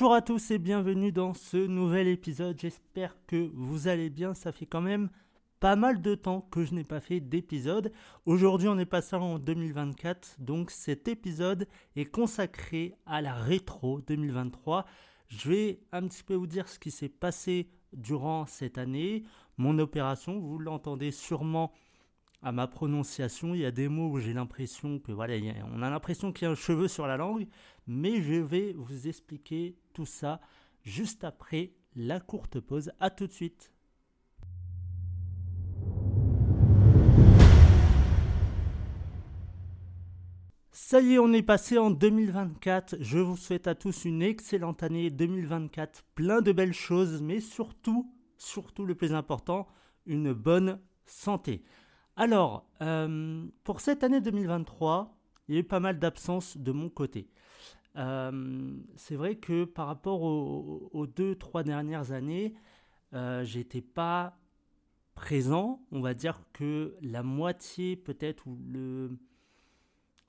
[0.00, 2.58] Bonjour à tous et bienvenue dans ce nouvel épisode.
[2.58, 4.32] J'espère que vous allez bien.
[4.32, 5.10] Ça fait quand même
[5.60, 7.92] pas mal de temps que je n'ai pas fait d'épisode.
[8.24, 14.86] Aujourd'hui, on est passé en 2024, donc cet épisode est consacré à la rétro 2023.
[15.28, 19.24] Je vais un petit peu vous dire ce qui s'est passé durant cette année,
[19.58, 20.40] mon opération.
[20.40, 21.74] Vous l'entendez sûrement
[22.42, 23.54] à ma prononciation.
[23.54, 25.34] Il y a des mots où j'ai l'impression que voilà,
[25.74, 27.46] on a l'impression qu'il y a un cheveu sur la langue,
[27.86, 30.40] mais je vais vous expliquer tout ça
[30.82, 32.92] juste après la courte pause.
[33.00, 33.72] À tout de suite.
[40.72, 42.96] Ça y est, on est passé en 2024.
[42.98, 48.12] Je vous souhaite à tous une excellente année 2024, plein de belles choses, mais surtout,
[48.38, 49.68] surtout le plus important,
[50.06, 51.62] une bonne santé.
[52.16, 56.88] Alors, euh, pour cette année 2023, il y a eu pas mal d'absences de mon
[56.88, 57.28] côté.
[57.96, 62.54] Euh, c'est vrai que par rapport aux, deux, trois dernières années,
[63.14, 64.38] euh, j'étais pas
[65.14, 65.82] présent.
[65.90, 69.18] On va dire que la moitié peut-être, ou le,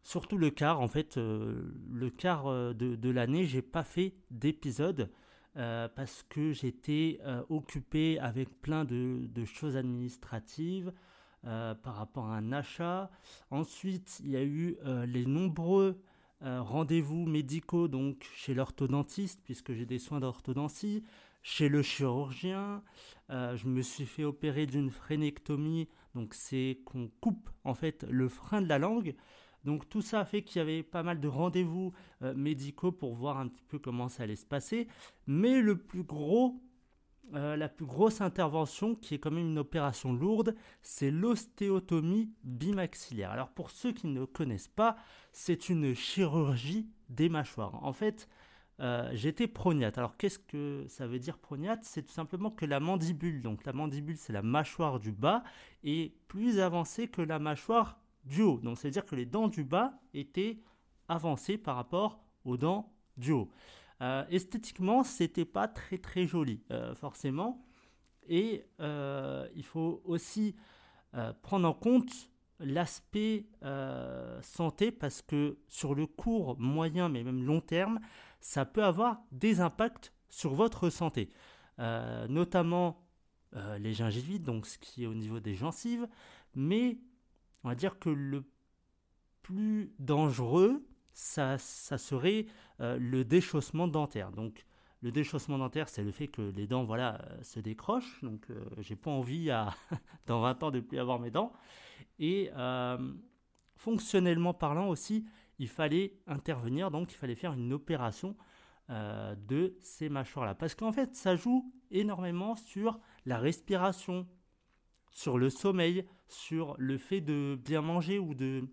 [0.04, 5.10] surtout le quart, en fait, euh, le quart de, de l'année, j'ai pas fait d'épisode.
[5.54, 10.94] parce que j'étais occupé avec plein de, choses administratives,
[11.44, 13.12] par rapport à un achat.
[13.50, 16.02] Ensuite, il y a eu les nombreux
[16.44, 21.04] euh, rendez-vous médicaux donc chez l'orthodontiste, puisque j'ai des soins d'orthodontie,
[21.44, 22.84] chez le chirurgien.
[23.30, 28.62] je me suis fait opérer d'une phrénectomie, donc c'est qu'on coupe en fait le frein
[28.62, 29.16] de la langue.
[29.64, 31.94] Donc tout ça a fait qu'il y avait pas mal de rendez-vous
[32.36, 34.88] médicaux pour voir un petit peu comment ça allait se passer.
[35.26, 36.62] Mais le plus gros
[37.34, 43.32] euh, la plus grosse intervention, qui est quand même une opération lourde, c'est l'ostéotomie bimaxillaire.
[43.32, 44.98] Alors pour ceux qui ne connaissent pas,
[45.32, 47.84] c'est une chirurgie des mâchoires.
[47.84, 48.28] En fait,
[48.82, 49.98] euh, j'étais prognate.
[49.98, 53.74] Alors qu'est-ce que ça veut dire prognate C'est tout simplement que la mandibule, donc la
[53.74, 55.44] mandibule c'est la mâchoire du bas,
[55.84, 58.60] est plus avancée que la mâchoire du haut.
[58.62, 60.60] Donc c'est-à-dire que les dents du bas étaient
[61.08, 63.50] avancées par rapport aux dents du haut.
[64.02, 67.64] Euh, esthétiquement, c'était pas très très joli, euh, forcément.
[68.28, 70.56] Et euh, il faut aussi
[71.42, 72.30] prendre en compte
[72.62, 73.46] l'aspect
[74.42, 78.00] santé parce que sur le court, moyen, mais même long terme,
[78.40, 81.34] ça peut avoir des impacts sur votre santé,
[82.30, 83.06] notamment
[83.78, 86.08] les gingivites, donc ce qui est au niveau des gencives,
[86.56, 86.98] mais
[87.66, 88.46] on va dire que le
[89.42, 92.46] plus dangereux, ça, serait
[92.82, 94.32] euh, le déchaussement dentaire.
[94.32, 94.66] Donc,
[95.02, 98.22] le déchaussement dentaire, c'est le fait que les dents voilà, euh, se décrochent.
[98.24, 99.74] Donc, euh, j'ai pas envie, à,
[100.26, 101.54] dans 20 ans, de plus avoir mes dents.
[102.20, 102.52] Et
[103.76, 105.26] fonctionnellement parlant aussi,
[105.58, 106.92] il fallait intervenir.
[106.92, 108.36] Donc, il fallait faire une opération
[108.90, 110.54] de ces mâchoires-là.
[110.54, 114.28] Parce qu'en fait, ça joue énormément sur la respiration,
[115.10, 118.68] sur le sommeil, sur le fait de bien manger ou de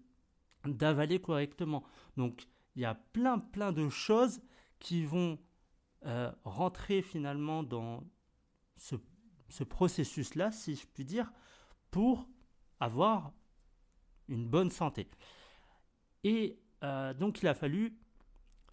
[0.67, 1.85] d'avaler correctement.
[2.17, 4.41] Donc il y a plein plein de choses
[4.79, 5.39] qui vont
[6.07, 8.05] euh, rentrer finalement dans
[8.77, 11.33] ce, processus-là, si je puis dire,
[11.91, 12.29] pour
[12.79, 13.33] avoir
[14.29, 15.11] une bonne santé.
[16.23, 17.99] Et euh, donc il a fallu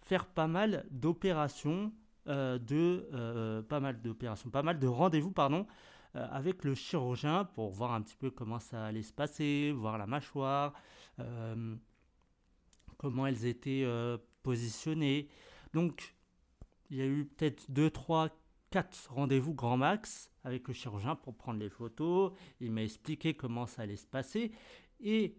[0.02, 1.92] faire pas mal d'opérations,
[2.28, 5.66] euh, de pas mal d'opérations, pas mal de rendez-vous, pardon,
[6.14, 10.06] avec le chirurgien pour voir un petit peu comment ça allait se passer, voir la
[10.06, 10.72] mâchoire,
[12.98, 15.28] comment elles étaient euh, positionnées.
[15.72, 16.14] Donc,
[16.90, 18.30] il y a eu peut-être 2, 3,
[18.70, 22.32] 4 rendez-vous grand max avec le chirurgien pour prendre les photos.
[22.60, 24.52] Il m'a expliqué comment ça allait se passer.
[25.00, 25.36] Et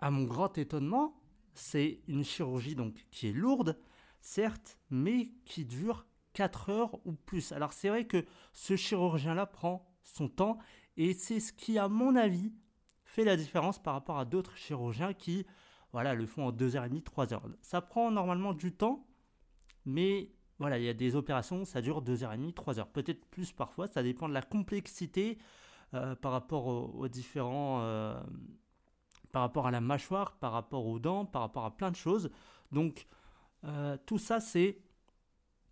[0.00, 1.20] à mon grand étonnement,
[1.54, 3.78] c'est une chirurgie donc qui est lourde,
[4.20, 7.52] certes, mais qui dure 4 heures ou plus.
[7.52, 10.58] Alors c'est vrai que ce chirurgien-là prend son temps
[10.96, 12.52] et c'est ce qui, à mon avis,
[13.04, 15.46] fait la différence par rapport à d'autres chirurgiens qui
[15.92, 17.40] voilà, le font en 2h30, 3h.
[17.62, 19.06] Ça prend normalement du temps,
[19.84, 22.86] mais voilà, il y a des opérations, ça dure 2h30, 3h.
[22.92, 25.38] Peut-être plus parfois, ça dépend de la complexité
[25.94, 27.80] euh, par rapport aux, différents...
[27.82, 28.20] Euh,
[29.32, 32.30] par rapport à la mâchoire, par rapport aux dents, par rapport à plein de choses.
[32.72, 33.06] Donc,
[33.64, 34.78] euh, tout ça, c'est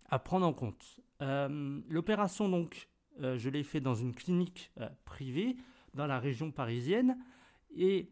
[0.09, 0.99] à prendre en compte.
[1.19, 4.71] L'opération, donc, je l'ai fait dans une clinique
[5.03, 5.55] privée
[5.95, 7.17] dans la région parisienne.
[7.75, 8.11] Et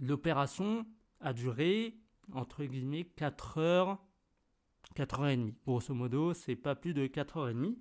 [0.00, 0.86] l'opération
[1.20, 1.96] a duré,
[2.32, 3.98] entre guillemets, 4 heures,
[4.94, 5.54] 4 heures et demie.
[5.66, 7.78] Grosso modo, c'est pas plus de 4 heures et demie.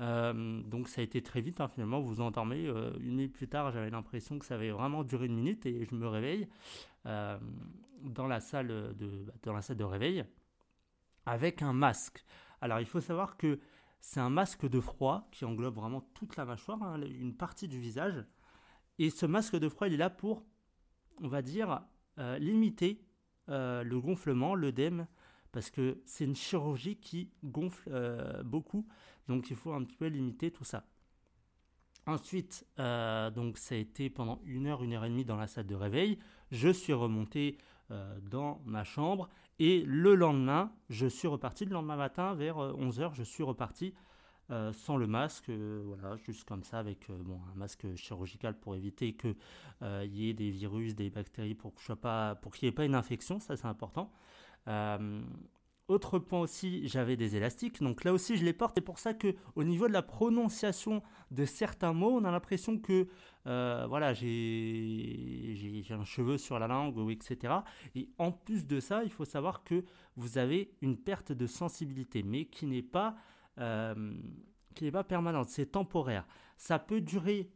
[0.00, 2.66] Euh, donc ça a été très vite, hein, finalement, vous vous endormez.
[2.66, 5.84] Euh, une minute plus tard, j'avais l'impression que ça avait vraiment duré une minute et
[5.84, 6.48] je me réveille
[7.06, 7.38] euh,
[8.02, 10.24] dans, la salle de, dans la salle de réveil.
[11.26, 12.24] avec un masque.
[12.60, 13.60] Alors il faut savoir que
[14.00, 17.78] c'est un masque de froid qui englobe vraiment toute la mâchoire, hein, une partie du
[17.78, 18.24] visage.
[18.98, 20.44] Et ce masque de froid, il est là pour,
[21.20, 21.82] on va dire,
[22.18, 23.00] euh, limiter
[23.48, 25.06] euh, le gonflement, l'œdème,
[25.50, 28.86] parce que c'est une chirurgie qui gonfle euh, beaucoup,
[29.28, 30.84] donc il faut un petit peu limiter tout ça.
[32.04, 35.68] Ensuite, donc ça a été pendant une heure, une heure et demie dans la salle
[35.68, 36.18] de réveil.
[36.50, 37.58] Je suis remonté
[38.28, 39.28] dans ma chambre
[39.60, 41.64] et le lendemain, je suis reparti.
[41.64, 43.94] Le lendemain matin, vers 11h, je suis reparti
[44.50, 48.58] euh, sans le masque, euh, voilà, juste comme ça, avec euh, bon, un masque chirurgical
[48.58, 49.34] pour éviter qu'il
[50.12, 51.96] y ait des virus, des bactéries, pour qu'il
[52.62, 54.10] n'y ait pas une infection, ça c'est important.
[55.88, 58.74] autre point aussi, j'avais des élastiques, donc là aussi je les porte.
[58.74, 62.78] C'est pour ça que au niveau de la prononciation de certains mots, on a l'impression
[62.78, 63.08] que
[63.44, 67.54] voilà, j'ai un cheveu sur la langue, etc.
[67.94, 69.84] Et en plus de ça, il faut savoir que
[70.16, 73.16] vous avez une perte de sensibilité, mais qui n'est pas
[73.58, 74.14] euh,
[74.74, 76.26] qui n'est pas permanente, c'est temporaire.
[76.56, 77.50] Ça peut durer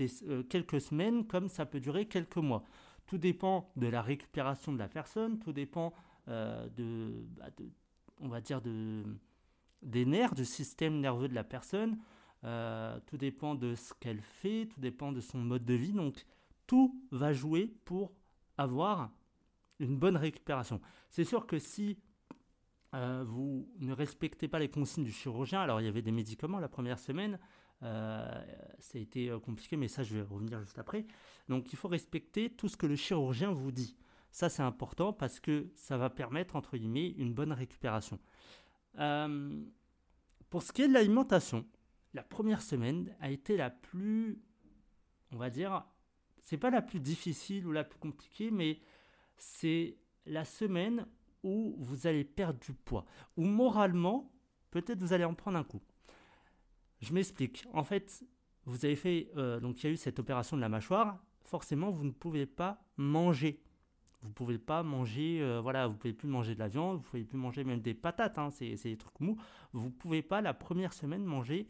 [0.00, 2.64] euh, quelques semaines comme ça peut durer quelques mois.
[3.06, 5.92] Tout dépend de la récupération de la personne, tout dépend
[6.28, 6.68] euh,
[7.36, 7.70] bah, de,
[8.20, 9.04] on va dire, de,
[9.82, 11.98] des nerfs, du système nerveux de la personne.
[13.06, 15.92] tout dépend de ce qu'elle fait, tout dépend de son mode de vie.
[15.92, 16.26] Donc,
[16.66, 18.12] tout va jouer pour
[18.58, 19.10] avoir
[19.80, 20.80] une bonne récupération.
[21.08, 21.98] C'est sûr que si
[22.94, 25.60] euh, vous ne respectez pas les consignes du chirurgien.
[25.60, 27.38] Alors, il y avait des médicaments la première semaine.
[27.82, 28.44] Euh,
[28.78, 31.06] ça a été euh, compliqué, mais ça, je vais revenir juste après.
[31.48, 33.96] Donc, il faut respecter tout ce que le chirurgien vous dit.
[34.32, 38.18] Ça, c'est important parce que ça va permettre, entre guillemets, une bonne récupération.
[40.50, 41.64] pour ce qui est de l'alimentation,
[42.12, 44.42] la première semaine a été la plus,
[45.32, 45.84] on va dire,
[46.42, 48.80] c'est pas la plus difficile ou la plus compliquée, mais
[49.36, 49.96] c'est
[50.26, 51.06] la semaine
[51.42, 53.04] où vous allez perdre du poids,
[53.36, 54.32] ou moralement,
[54.70, 55.82] peut-être vous allez en prendre un coup.
[57.00, 57.64] Je m'explique.
[57.72, 58.22] En fait,
[58.66, 61.90] vous avez fait, euh, donc il y a eu cette opération de la mâchoire, forcément
[61.90, 63.62] vous ne pouvez pas manger.
[64.22, 67.24] Vous pouvez pas manger, euh, voilà, vous pouvez plus manger de la viande, vous pouvez
[67.24, 69.38] plus manger même des patates, hein, c'est des trucs mous.
[69.72, 71.66] Vous pouvez pas la première semaine manger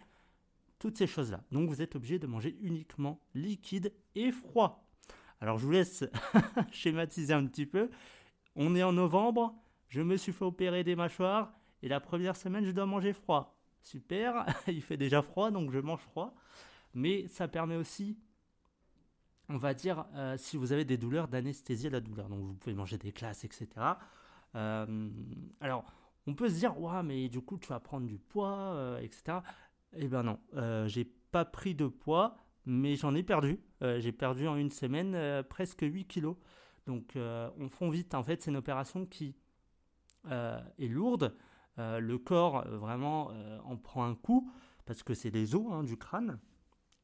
[0.80, 1.44] toutes ces choses-là.
[1.52, 4.88] Donc vous êtes obligé de manger uniquement liquide et froid.
[5.40, 6.04] Alors je vous laisse
[6.72, 7.90] schématiser un petit peu.
[8.56, 9.54] On est en novembre,
[9.90, 11.52] je me suis fait opérer des mâchoires
[11.82, 13.60] et la première semaine, je dois manger froid.
[13.82, 16.34] Super, il fait déjà froid, donc je mange froid.
[16.94, 18.18] Mais ça permet aussi,
[19.48, 22.28] on va dire, euh, si vous avez des douleurs, d'anesthésier la douleur.
[22.28, 23.68] Donc vous pouvez manger des classes, etc.
[24.54, 25.10] Euh,
[25.60, 25.84] alors,
[26.26, 29.38] on peut se dire, ouais, mais du coup, tu vas prendre du poids, euh, etc.
[29.92, 30.38] Eh ben non,
[30.86, 33.58] j'ai pas pris de poids, mais j'en ai perdu.
[33.80, 36.36] j'ai perdu en une semaine presque 8 kilos.
[36.86, 39.34] Donc on fond vite, en fait c'est une opération qui
[40.28, 41.36] est lourde,
[41.78, 43.32] euh, le corps vraiment
[43.64, 44.50] en prend un coup,
[44.86, 46.38] parce que c'est les os hein, du crâne,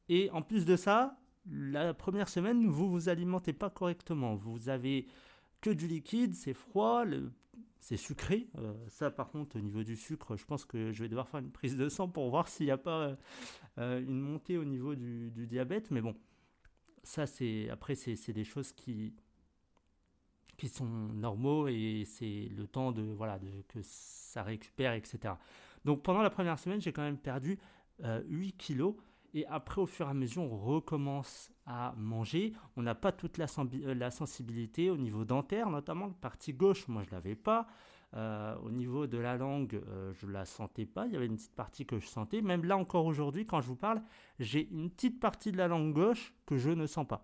[0.09, 1.17] et en plus de ça,
[1.49, 5.07] la première semaine, vous vous alimentez pas correctement, vous avez
[5.61, 7.03] que du liquide, c'est froid,
[7.79, 8.49] c'est sucré.
[8.89, 11.51] ça, par contre, au niveau du sucre, je pense que je vais devoir faire une
[11.51, 13.17] prise de sang pour voir s'il n'y a pas
[13.77, 15.89] une montée au niveau du, du diabète.
[15.91, 16.15] Mais bon,
[17.03, 19.13] ça, c'est après, c'est des choses qui,
[20.57, 25.35] qui sont normaux et c'est le temps de voilà que ça récupère, etc.
[25.85, 27.59] Donc pendant la première semaine, j'ai quand même perdu
[27.99, 28.23] 8 euh,
[28.57, 28.95] kilos.
[29.33, 32.53] Et après, au fur et à mesure, on recommence à manger.
[32.75, 36.87] On n'a pas toute la, euh, sensibilité au niveau dentaire, notamment la partie gauche.
[36.87, 37.67] Moi, je l'avais pas.
[38.15, 39.81] Euh, au niveau de la langue,
[40.13, 41.05] je je la sentais pas.
[41.05, 42.41] Il y avait une petite partie que je sentais.
[42.41, 44.01] Même là encore aujourd'hui, quand je vous parle,
[44.39, 47.21] j'ai une petite partie de la langue gauche que je ne sens pas.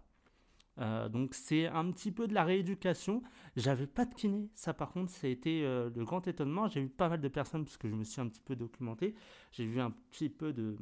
[0.79, 3.21] Euh, donc c'est un petit peu de la rééducation.
[3.55, 6.67] J'avais pas de kiné, ça par contre ça a été euh, le grand étonnement.
[6.67, 9.15] J'ai vu pas mal de personnes parce que je me suis un petit peu documenté.
[9.51, 10.77] J'ai vu un petit peu de,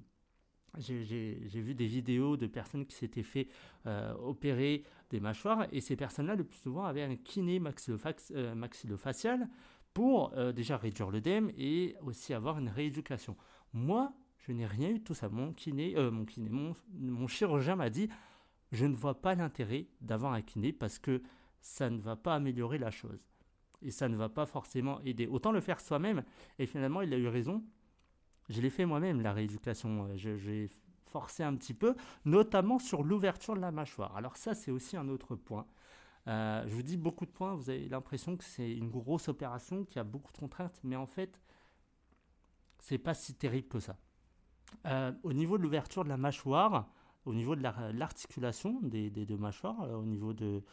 [0.78, 3.50] j'ai vu des vidéos de personnes qui s'étaient fait
[3.86, 9.50] euh, opérer des mâchoires et ces personnes-là le plus souvent avaient un kiné maxillofacial
[9.94, 13.36] pour déjà réduire l'œdème et aussi avoir une rééducation.
[13.74, 15.28] Moi, je n'ai rien eu de tout ça.
[15.28, 16.50] Mon kiné, mon kiné,
[16.94, 18.08] mon chirurgien m'a dit
[18.72, 21.22] je ne vois pas l'intérêt d'avoir un kiné parce que
[21.60, 23.28] ça ne va pas améliorer la chose.
[23.82, 25.28] Et ça ne va pas forcément aider.
[25.28, 26.24] Autant le faire soi-même.
[26.60, 27.64] Et finalement, il a eu raison.
[28.50, 30.10] Je l'ai fait moi-même, la rééducation.
[30.16, 30.70] J'ai
[31.08, 34.16] forcé un petit peu, notamment sur l'ouverture de la mâchoire.
[34.16, 35.66] Alors ça, c'est aussi un autre point.
[36.28, 39.84] Euh, je vous dis beaucoup de points, vous avez l'impression que c'est une grosse opération,
[39.84, 41.42] qui a beaucoup de contraintes, mais en fait,
[42.80, 43.98] c'est pas si terrible que ça.
[44.86, 46.88] Euh, au niveau de l'ouverture de la mâchoire,
[47.26, 50.64] au niveau de l'articulation des, deux mâchoires, euh, au niveau de,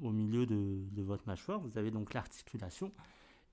[0.00, 2.92] au milieu de, votre mâchoire, vous avez donc l'articulation.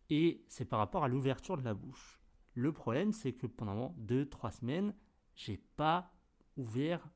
[0.09, 2.19] Et c'est par rapport à l'ouverture de la bouche.
[2.53, 4.93] Le problème, c'est que pendant 2-3 semaines,
[5.35, 6.11] j'ai pas
[6.55, 7.07] ouvert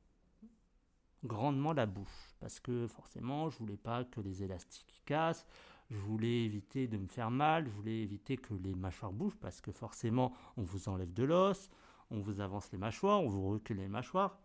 [1.24, 5.46] grandement la bouche parce que forcément je voulais pas que les élastiques cassent
[5.92, 9.60] je voulais éviter de me faire mal, je voulais éviter que les mâchoires bougent parce
[9.60, 11.70] que forcément on vous enlève de l'os,
[12.10, 14.38] on vous avance les mâchoires, on vous recule les mâchoires.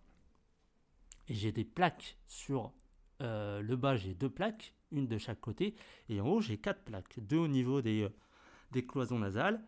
[1.27, 2.73] Et j'ai des plaques sur
[3.21, 5.75] euh, le bas, j'ai deux plaques, une de chaque côté,
[6.09, 9.61] et en haut j'ai quatre plaques, deux au niveau des, euh, cloisons nasales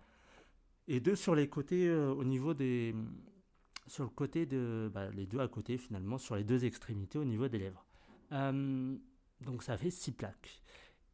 [0.88, 2.94] et deux sur les côtés euh, au niveau des
[3.88, 7.26] sur le côté de bah, les deux à côté finalement sur les deux extrémités au
[7.26, 7.84] niveau des lèvres.
[8.32, 10.62] donc ça fait six plaques.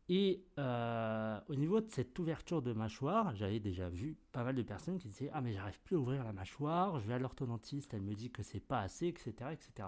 [0.08, 5.00] Et au niveau de cette ouverture de mâchoire, j'avais déjà vu pas mal de personnes
[5.00, 8.02] qui disaient Ah, mais j'arrive plus à ouvrir la mâchoire, je vais à l'orthodontiste, elle
[8.02, 9.34] me dit que c'est pas assez, etc.
[9.54, 9.88] etc.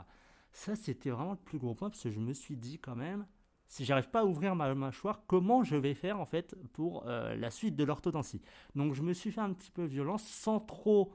[0.57, 3.27] Ça, c'était vraiment le plus gros point parce que je me suis dit quand même
[3.67, 7.35] si j'arrive pas à ouvrir ma mâchoire, comment je vais faire en fait pour euh,
[7.35, 8.41] la suite de l'orthodontie?
[8.73, 11.13] Donc je me suis fait un petit peu violence sans trop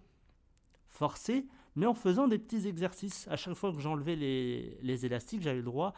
[0.86, 3.26] forcer, mais en faisant des petits exercices.
[3.26, 5.92] À chaque fois que j'enlevais les, élastiques, j'avais le droit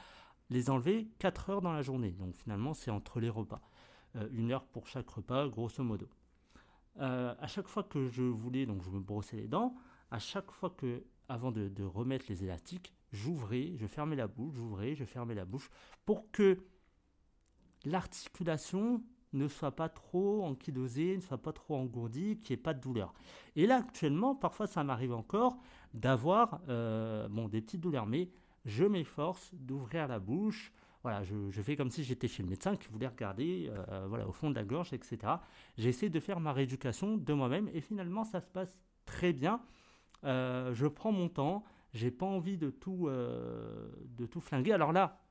[0.49, 2.13] les enlever 4 heures dans la journée.
[2.13, 3.61] Donc finalement, c'est entre les repas.
[4.17, 6.09] Euh, une heure pour chaque repas, grosso modo.
[6.99, 9.75] Euh, à chaque fois que je voulais, donc je me brossais les dents,
[10.11, 14.95] à chaque fois que, avant de, remettre les élastiques, j'ouvrais, je fermais la bouche, j'ouvrais,
[14.95, 15.71] je fermais la bouche,
[16.05, 16.59] pour que
[17.85, 19.03] l'articulation
[19.33, 22.81] ne soit pas trop ankylosée, ne soit pas trop engourdie, qu'il n'y ait pas de
[22.81, 23.13] douleur.
[23.57, 25.59] Et là, actuellement, parfois ça m'arrive encore
[25.93, 28.31] d'avoir euh, bon, des petites douleurs, mais
[28.65, 30.73] je m'efforce d'ouvrir la bouche.
[31.03, 34.33] Voilà, je, fais comme si j'étais chez le médecin qui voulait regarder euh, voilà, au
[34.33, 35.19] fond de la gorge, etc.
[35.77, 39.61] J'essaie de faire ma rééducation de moi-même et finalement ça se passe très bien.
[40.25, 41.65] Euh, je prends mon temps,
[41.95, 44.73] j'ai pas envie de tout, euh, de tout flinguer.
[44.73, 45.25] Alors là,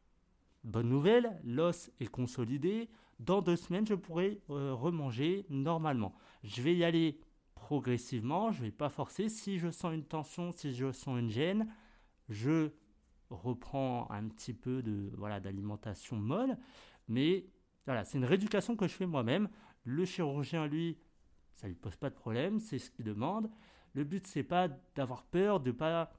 [0.63, 2.89] bonne nouvelle, l'os est consolidé.
[3.19, 6.15] Dans deux semaines, je pourrai remanger normalement.
[6.43, 7.19] Je vais y aller
[7.53, 9.29] progressivement, je ne vais pas forcer.
[9.29, 11.67] Si je sens une tension, si je sens une gêne,
[12.29, 12.71] je
[13.29, 16.57] reprend un petit peu de voilà d'alimentation molle,
[17.07, 17.45] mais
[17.85, 19.49] voilà, c'est une rééducation que je fais moi-même.
[19.83, 20.97] Le chirurgien, lui,
[21.55, 23.49] ça lui pose pas de problème, c'est ce qu'il demande.
[23.93, 26.11] Le but, c'est pas d'avoir peur, de pas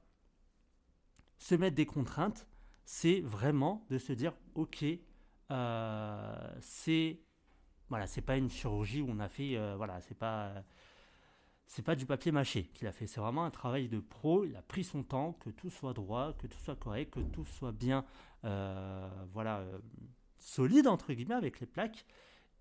[1.37, 2.47] se mettre des contraintes,
[2.85, 4.85] c'est vraiment de se dire, ok,
[5.51, 7.19] euh, c'est
[7.89, 10.63] voilà, c'est pas une chirurgie où on a fait, euh, voilà, c'est pas
[11.67, 14.45] c'est pas du papier mâché qu'il a fait, c'est vraiment un travail de pro.
[14.45, 17.45] Il a pris son temps, que tout soit droit, que tout soit correct, que tout
[17.45, 18.05] soit bien,
[18.43, 19.65] euh, voilà,
[20.37, 22.05] solide entre guillemets avec les plaques.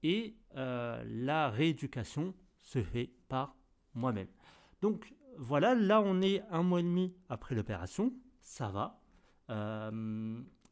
[0.02, 3.56] Et la rééducation se fait par
[3.94, 4.28] moi-même.
[4.82, 8.12] Donc voilà, là on est un mois et demi après l'opération,
[8.44, 9.00] ça va.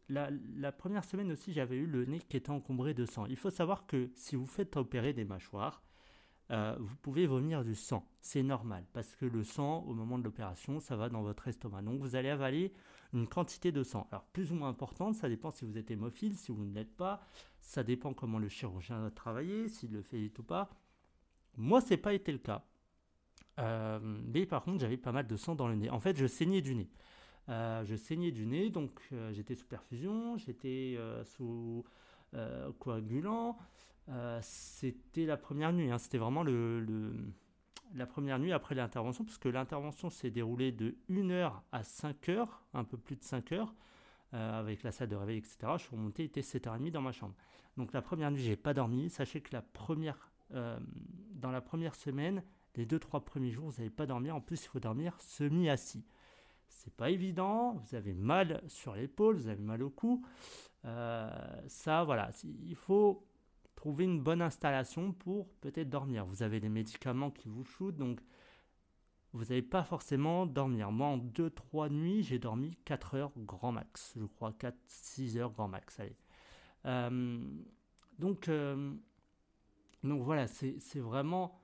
[0.08, 3.26] La, la, première semaine aussi, j'avais eu le nez qui était encombré de sang.
[3.26, 5.82] Il faut savoir que si vous faites opérer des mâchoires,
[6.50, 8.06] euh, vous pouvez vomir du sang.
[8.20, 11.80] C'est normal, parce que le sang, au moment de l'opération, ça va dans votre estomac.
[11.82, 12.74] Donc vous allez avaler
[13.14, 14.06] une quantité de sang.
[14.10, 16.94] Alors plus ou moins importante, ça dépend si vous êtes hémophile, si vous ne l'êtes
[16.94, 17.22] pas.
[17.60, 20.68] Ça dépend comment le chirurgien a travaillé, s'il le fait ou pas.
[21.56, 22.66] Moi, ce n'est pas été le cas.
[23.58, 25.88] Euh, mais par contre, j'avais pas mal de sang dans le nez.
[25.88, 26.90] En fait, je saignais du nez.
[27.52, 28.90] Euh, je saignais du nez, donc
[29.32, 31.84] j'étais sous perfusion, j'étais sous
[32.78, 33.58] coagulant.
[34.08, 35.98] Euh, c'était la première nuit, hein.
[35.98, 36.44] c'était vraiment
[37.94, 42.96] la première nuit après l'intervention, puisque l'intervention s'est déroulée de 1h à 5h, un peu
[42.96, 43.68] plus de 5h,
[44.34, 45.58] euh, avec la salle de réveil, etc.
[45.76, 47.34] Je suis remonté, il était 7h30 dans ma chambre.
[47.76, 49.08] Donc la première nuit, j'ai pas dormi.
[49.08, 50.78] Sachez que la première, euh,
[51.34, 52.42] dans la première semaine,
[52.74, 54.34] les 2-3 premiers jours, vous n'allez pas dormir.
[54.34, 56.04] En plus, il faut dormir semi-assis.
[56.72, 60.24] C'est pas évident, vous avez mal sur l'épaule, vous avez mal au cou.
[60.82, 63.24] ça, voilà, il faut
[63.76, 66.24] trouver une bonne installation pour peut-être dormir.
[66.26, 68.20] Vous avez des médicaments qui vous shootent, donc
[69.32, 70.92] vous n'allez pas forcément dormir.
[70.92, 74.14] Moi, en 2-3 nuits, j'ai dormi 4 heures grand max.
[74.16, 75.98] Je crois 4-6 heures grand max.
[76.00, 76.16] Allez.
[76.84, 77.40] Euh,
[78.18, 78.94] donc, euh,
[80.04, 81.61] donc voilà, c'est vraiment,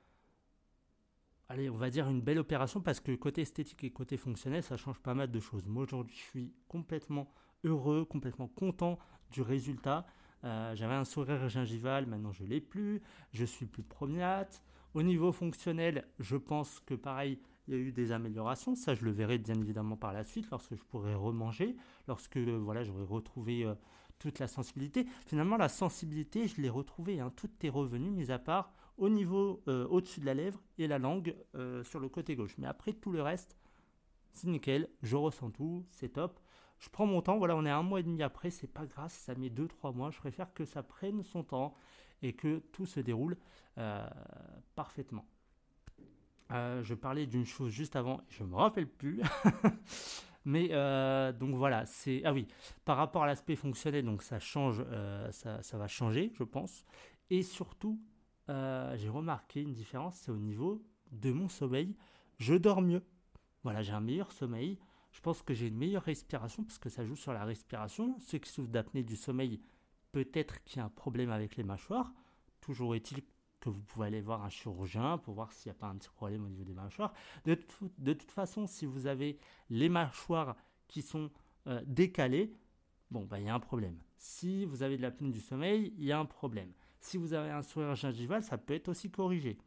[1.48, 4.76] allez, on va dire une belle opération parce que côté esthétique et côté fonctionnel, ça
[4.76, 5.66] change pas mal de choses.
[5.66, 7.32] Moi, aujourd'hui, je suis complètement
[7.64, 8.98] heureux, complètement content
[9.30, 10.06] du résultat.
[10.44, 13.02] Euh, j'avais un sourire gingival, maintenant je l'ai plus.
[13.32, 14.52] Je suis plus promenade.
[14.94, 18.74] Au niveau fonctionnel, je pense que pareil, il y a eu des améliorations.
[18.74, 21.76] Ça, je le verrai bien évidemment par la suite, lorsque je pourrai remanger,
[22.06, 23.74] lorsque euh, voilà, j'aurai retrouvé euh,
[24.18, 25.06] toute la sensibilité.
[25.26, 27.20] Finalement, la sensibilité, je l'ai retrouvée.
[27.20, 27.32] Hein.
[27.36, 31.34] Tout est revenu, mis à part au niveau au-dessus de la lèvre et la langue
[31.84, 32.56] sur le côté gauche.
[32.58, 33.56] Mais après, tout le reste,
[34.32, 34.88] c'est nickel.
[35.02, 36.40] Je ressens tout, c'est top
[36.78, 37.38] je prends mon temps.
[37.38, 40.10] Voilà, on est un mois et demi après, c'est pas grave, ça met 2-3 mois.
[40.10, 41.74] Je préfère que ça prenne son temps
[42.22, 43.36] et que tout se déroule
[44.74, 45.24] parfaitement.
[46.50, 49.20] je parlais d'une chose juste avant, je me rappelle plus.
[50.44, 50.68] Mais
[51.32, 52.46] donc voilà, c'est ah oui,
[52.84, 54.84] par rapport à l'aspect fonctionnel, donc ça change,
[55.30, 56.84] ça, ça, va changer, je pense.
[57.30, 58.00] Et surtout,
[58.48, 61.94] j'ai remarqué une différence, c'est au niveau de mon sommeil.
[62.38, 63.02] Je dors mieux.
[63.62, 64.78] Voilà, j'ai un meilleur sommeil.
[65.12, 68.16] Je pense que j'ai une meilleure respiration parce que ça joue sur la respiration.
[68.20, 69.60] Ceux qui souffrent d'apnée du sommeil,
[70.12, 72.12] peut-être qu'il y a un problème avec les mâchoires.
[72.60, 73.22] Toujours est-il
[73.60, 76.10] que vous pouvez aller voir un chirurgien pour voir s'il n'y a pas un petit
[76.10, 77.12] problème au niveau des mâchoires.
[77.44, 79.38] De, toute façon, si vous avez
[79.70, 81.30] les mâchoires qui sont
[81.66, 82.54] euh, décalées,
[83.10, 83.98] bon, bah, il y a un problème.
[84.16, 86.72] Si vous avez de l'apnée du sommeil, il y a un problème.
[87.00, 89.58] Si vous avez un sourire gingival, ça peut être aussi corrigé.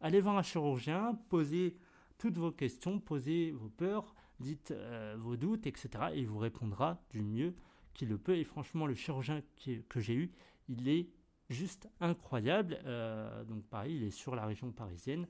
[0.00, 1.76] Allez voir un chirurgien, posez
[2.18, 5.88] toutes vos questions, posez vos peurs, dites euh, vos doutes, etc.
[6.14, 7.54] Et il vous répondra du mieux
[7.94, 8.36] qu'il le peut.
[8.36, 9.42] Et franchement, le chirurgien
[9.88, 10.32] que j'ai eu,
[10.68, 11.08] il est
[11.48, 12.78] juste incroyable.
[12.84, 15.26] Euh, donc pareil, il est sur la région parisienne.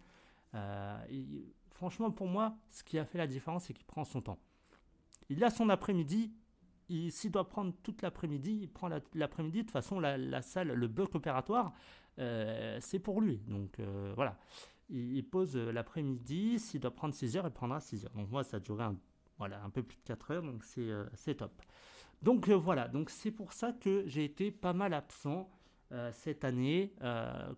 [0.55, 0.99] Euh,
[1.71, 4.39] franchement, pour moi, ce qui a fait la différence, c'est qu'il prend son temps.
[5.29, 6.33] Il a son après-midi.
[7.11, 9.59] S'il doit prendre toute l'après-midi, il prend l'après-midi.
[9.59, 11.73] de toute façon, la, salle, le bloc opératoire,
[12.17, 13.39] c'est pour lui.
[13.47, 13.81] Donc
[14.15, 14.37] voilà
[14.91, 16.59] il, pose euh, l'après-midi.
[16.59, 18.13] S'il doit prendre 6 heures, il prendra 6 heures.
[18.15, 18.97] Donc moi, ça a duré un,
[19.39, 21.63] voilà, un peu plus de 4 heures, donc c'est euh, top.
[22.23, 25.51] Donc euh, voilà, donc c'est pour ça que j'ai été pas mal absent
[26.13, 26.95] cette année.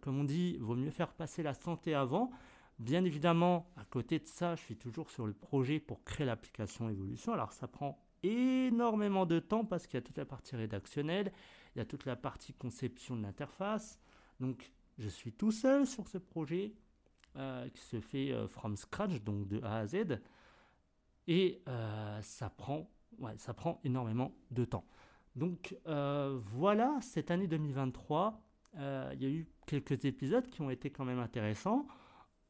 [0.01, 2.31] comme on dit, vaut mieux faire passer la santé avant.
[2.79, 6.89] Bien évidemment, à côté de ça, je suis toujours sur le projet pour créer l'application
[6.89, 7.35] Evolution.
[7.35, 11.33] Alors ça prend énormément de temps parce qu'il y a toute la partie rédactionnelle,
[11.75, 13.99] il y a toute la partie conception de l'interface.
[14.41, 16.75] Donc je suis tout seul sur ce projet.
[17.38, 20.21] Euh, qui se fait euh, from scratch, donc de A à Z.
[21.26, 24.85] Et euh, ça, prend, ouais, ça prend énormément de temps.
[25.35, 28.38] Donc voilà, cette année 2023,
[28.75, 28.83] il
[29.18, 31.87] y a eu quelques épisodes qui ont été quand même intéressants.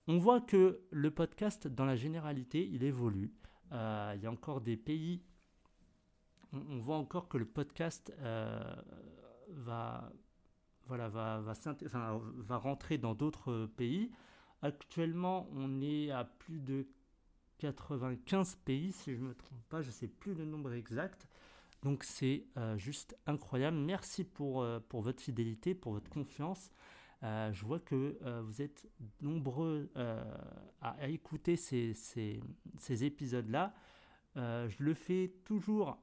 [0.08, 3.30] On voit que le podcast, dans la généralité, il évolue.
[3.70, 5.22] il y a encore des pays.
[6.52, 8.12] On, voit encore que le podcast
[9.48, 10.12] va,
[10.86, 14.10] voilà, va, va, rentrer dans d'autres pays.
[14.60, 16.86] Actuellement, on est à plus de
[17.58, 21.28] 95 pays, si je ne me trompe pas, je ne sais plus le nombre exact.
[21.82, 23.76] Donc c'est euh, juste incroyable.
[23.76, 26.70] Merci pour, euh, pour votre fidélité, pour votre confiance.
[27.22, 28.88] Euh, je vois que vous êtes
[29.20, 29.88] nombreux
[30.80, 33.72] à, écouter ces, ces épisodes-là.
[34.34, 35.98] je le fais toujours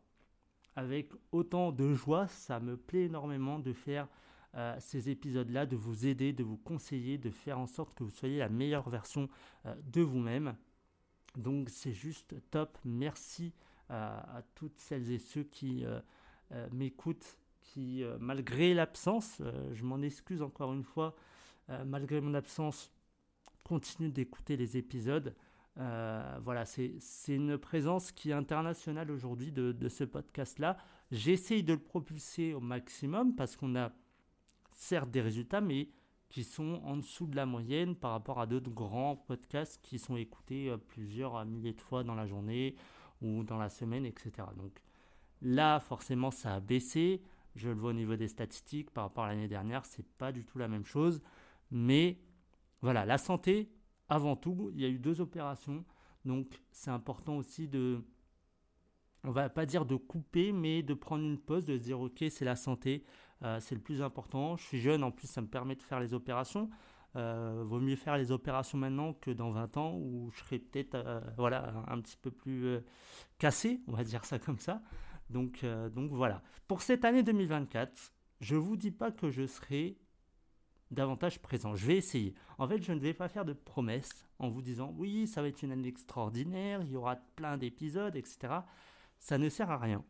[0.80, 2.28] avec autant de joie.
[2.28, 4.08] Ça me plaît énormément de faire
[4.56, 8.10] euh, ces épisodes-là, de vous aider, de vous conseiller, de faire en sorte que vous
[8.10, 9.30] soyez la meilleure version
[9.66, 10.56] euh, de vous-même.
[11.38, 12.78] Donc c'est juste top.
[12.86, 13.54] Merci
[13.92, 15.86] euh, à toutes celles et ceux qui
[16.72, 19.40] m'écoutent, qui malgré l'absence,
[19.72, 21.16] je m'en excuse encore une fois,
[21.86, 22.92] malgré mon absence,
[23.64, 25.36] continuent d'écouter les épisodes.
[25.76, 30.78] Voilà, c'est une présence qui est internationale aujourd'hui de, de, ce podcast-là.
[31.12, 33.92] J'essaye de le propulser au maximum parce qu'on a
[34.74, 35.90] certes des résultats, mais
[36.30, 40.16] qui sont en dessous de la moyenne par rapport à d'autres grands podcasts qui sont
[40.16, 42.76] écoutés euh, plusieurs milliers de fois dans la journée
[43.22, 44.32] ou dans la semaine, etc.
[44.56, 44.80] Donc
[45.42, 47.22] là, forcément, ça a baissé.
[47.56, 50.46] Je le vois au niveau des statistiques par rapport à l'année dernière, c'est pas du
[50.46, 51.22] tout la même chose.
[51.72, 52.20] Mais
[52.82, 53.72] voilà, la santé,
[54.10, 55.86] avant tout, il y a eu deux opérations.
[56.26, 58.04] Donc c'est important aussi de,
[59.24, 62.26] on va pas dire de couper, mais de prendre une pause, de se dire ok,
[62.30, 63.04] c'est la santé,
[63.44, 64.58] euh, c'est le plus important.
[64.58, 66.70] Je suis jeune, en plus, ça me permet de faire les opérations.
[67.16, 70.94] Euh, vaut mieux faire les opérations maintenant que dans 20 ans où je serai peut-être
[70.94, 72.80] euh, voilà, un petit peu plus
[73.40, 74.82] cassé, on va dire ça comme ça.
[75.30, 76.42] Donc, donc voilà.
[76.68, 79.98] Pour cette année 2024, je ne vous dis pas que je serai
[80.92, 81.76] davantage présent.
[81.76, 82.34] Je vais essayer.
[82.58, 85.48] En fait, je ne vais pas faire de promesses en vous disant oui, ça va
[85.48, 88.60] être une année extraordinaire, il y aura plein d'épisodes, etc.
[89.20, 90.04] Ça ne sert à rien.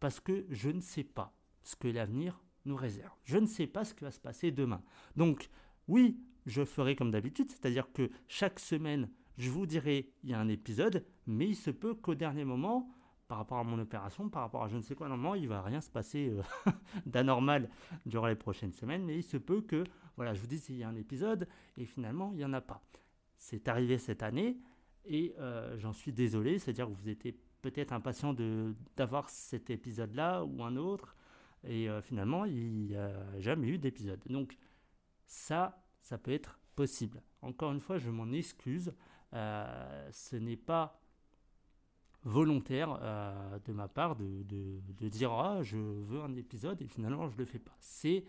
[0.00, 3.14] Parce que je ne sais pas ce que l'avenir nous réserve.
[3.24, 4.82] Je ne sais pas ce qui va se passer demain.
[5.16, 5.48] Donc,
[5.88, 10.40] oui, je ferai comme d'habitude, c'est-à-dire que chaque semaine, je vous dirai, il y a
[10.40, 12.88] un épisode, mais il se peut qu'au dernier moment,
[13.28, 15.62] par rapport à mon opération, par rapport à je ne sais quoi, normalement, il va
[15.62, 16.42] rien se passer euh,
[17.06, 17.68] d'anormal
[18.04, 19.84] durant les prochaines semaines, mais il se peut que,
[20.16, 22.60] voilà, je vous dis il y a un épisode, et finalement, il n'y en a
[22.60, 22.82] pas.
[23.36, 24.58] C'est arrivé cette année,
[25.04, 28.34] et euh, j'en suis désolé, c'est-à-dire que vous étiez peut-être impatient
[28.96, 31.16] d'avoir cet épisode-là ou un autre,
[31.64, 34.22] et euh, finalement, il n'y a jamais eu d'épisode.
[34.28, 34.56] Donc
[35.26, 37.22] ça, ça peut être possible.
[37.42, 38.94] Encore une fois, je m'en excuse.
[39.32, 41.00] Ce n'est pas
[42.26, 47.38] volontaire euh, de ma part de, dire ah je veux un épisode et finalement je
[47.38, 47.76] le fais pas.
[47.80, 48.24] C'est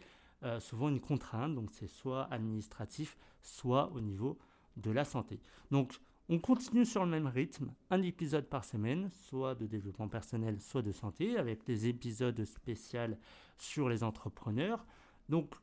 [0.59, 4.37] souvent une contrainte, donc c'est soit administratif, soit au niveau
[4.75, 5.39] de la santé.
[5.71, 10.59] Donc on continue sur le même rythme, un épisode par semaine, soit de développement personnel,
[10.59, 13.15] soit de santé, avec des épisodes spéciaux
[13.57, 14.85] sur les entrepreneurs.
[15.29, 15.55] Donc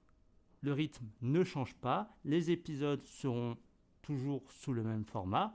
[0.62, 3.58] le rythme ne change pas, les épisodes seront
[4.00, 5.52] toujours sous le même format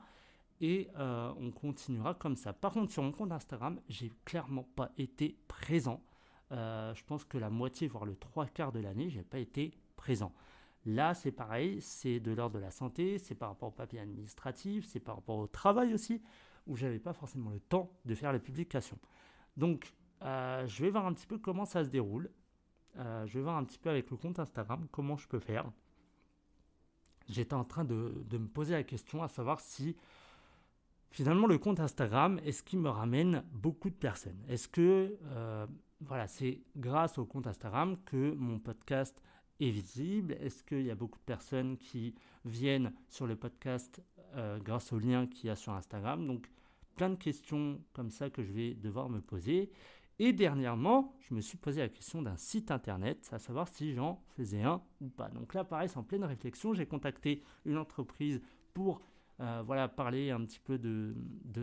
[0.60, 2.52] et euh, on continuera comme ça.
[2.52, 6.02] Par contre, sur mon compte Instagram, j'ai clairement pas été présent.
[6.52, 9.72] Euh, je pense que la moitié, voire le trois quarts de l'année, j'ai pas été
[9.96, 10.32] présent.
[10.86, 14.86] Là, c'est pareil, c'est de l'ordre de la santé, c'est par rapport au papier administratif,
[14.86, 16.22] c'est par rapport au travail aussi,
[16.66, 18.98] où j'avais pas forcément le temps de faire les publications.
[19.56, 22.30] Donc, euh, je vais voir un petit peu comment ça se déroule.
[22.96, 25.70] Je vais voir un petit peu avec le compte Instagram comment je peux faire.
[27.30, 29.96] J'étais en train de, me poser la question à savoir si
[31.10, 35.66] finalement le compte Instagram, est-ce qu'il me ramène beaucoup de personnes Est-ce que euh,
[36.00, 39.20] voilà, c'est grâce au compte Instagram que mon podcast
[39.60, 40.32] est visible?
[40.40, 44.02] Est-ce qu'il y a beaucoup de personnes qui viennent sur le podcast
[44.34, 46.26] euh, grâce au lien qu'il y a sur Instagram?
[46.26, 46.50] Donc,
[46.96, 49.70] plein de questions comme ça que je vais devoir me poser.
[50.18, 54.22] Et dernièrement, je me suis posé la question d'un site internet, à savoir si j'en
[54.36, 55.30] faisais un ou pas.
[55.30, 56.74] Donc là, pareil, c'est en pleine réflexion.
[56.74, 58.42] J'ai contacté une entreprise
[58.74, 59.00] pour
[59.40, 61.14] euh, voilà, parler un petit peu de,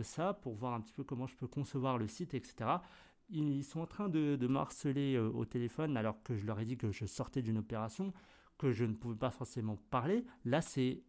[0.02, 2.78] ça, pour voir un petit peu comment je peux concevoir le site, etc
[3.30, 6.64] ils sont en train de, de harceler euh, au téléphone alors que je leur ai
[6.64, 8.12] dit que je sortais d'une opération,
[8.56, 10.24] que je ne pouvais pas forcément parler.
[10.44, 11.02] Là, c'est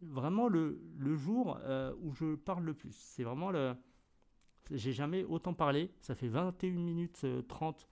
[0.00, 0.80] vraiment le,
[1.16, 2.94] jour euh, où je parle le plus.
[2.94, 3.74] C'est vraiment le...
[4.70, 5.90] J'ai jamais autant parlé.
[6.00, 7.84] Ça fait 21 minutes 30 euh,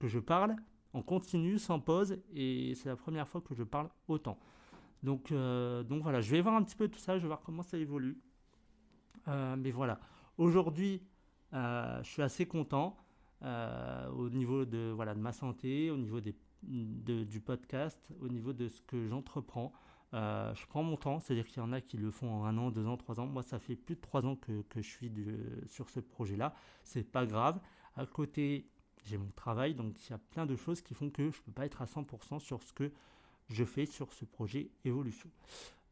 [0.00, 0.56] que je parle
[0.92, 4.38] en continu, sans pause, et c'est la première fois que je parle autant.
[5.04, 7.62] Donc, donc voilà, je vais voir un petit peu tout ça, je vais voir comment
[7.62, 8.18] ça évolue.
[9.26, 10.00] mais voilà,
[10.38, 11.02] aujourd'hui,
[11.52, 12.96] je suis assez content.
[13.44, 18.68] Euh, au niveau de, voilà, de ma santé, au niveau du podcast, au niveau de
[18.68, 19.72] ce que j'entreprends.
[20.14, 22.56] Euh, je prends mon temps, c'est-à-dire qu'il y en a qui le font en un
[22.56, 23.26] an, deux ans, trois ans.
[23.26, 25.12] Moi, ça fait plus de trois ans que, que je suis
[25.66, 26.54] sur ce projet-là.
[26.84, 27.60] C'est pas grave.
[27.96, 28.70] À côté,
[29.04, 31.42] j'ai mon travail, donc il y a plein de choses qui font que je ne
[31.42, 32.92] peux pas être à 100% sur ce que
[33.48, 35.30] je fais sur ce projet Évolution.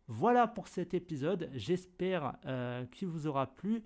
[0.08, 1.50] Voilà pour cet épisode.
[1.54, 3.82] J'espère euh, qu'il vous aura plu.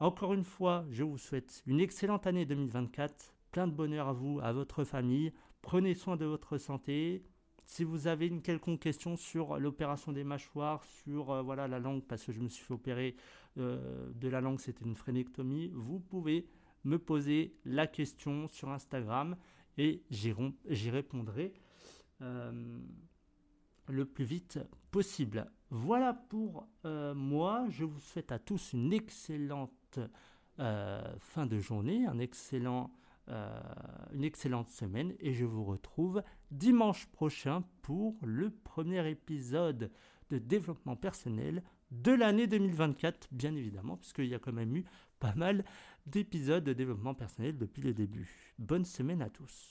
[0.00, 4.40] Encore une fois, je vous souhaite une excellente année 2024, plein de bonheur à vous,
[4.42, 5.32] à votre famille.
[5.60, 7.24] Prenez soin de votre santé.
[7.64, 12.02] Si vous avez une quelconque question sur l'opération des mâchoires, sur euh, voilà la langue,
[12.02, 13.16] parce que je me suis fait opérer
[13.58, 16.48] euh, de la langue, c'était une phrénectomie, vous pouvez
[16.84, 19.36] me poser la question sur Instagram
[19.76, 21.52] et j'y répondrai
[22.22, 22.78] euh,
[23.88, 24.58] le plus vite
[24.90, 25.50] possible.
[25.70, 26.66] Voilà pour
[27.14, 27.66] moi.
[27.68, 29.98] Je vous souhaite à tous une excellente
[30.60, 32.92] euh, fin de journée, un excellent,
[33.28, 33.60] euh,
[34.12, 39.92] une excellente semaine et je vous retrouve dimanche prochain pour le premier épisode
[40.30, 44.84] de développement personnel de l'année 2024, bien évidemment, puisqu'il y a quand même eu
[45.20, 45.64] pas mal
[46.06, 48.52] d'épisodes de développement personnel depuis le début.
[48.58, 49.66] Bonne semaine à tous.